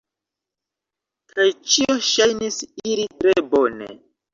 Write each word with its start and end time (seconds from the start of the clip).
Kaj 1.35 1.47
ĉio 1.75 2.01
ŝajnis 2.09 2.61
iri 2.71 3.09
tre 3.23 3.41
bone. 3.57 3.97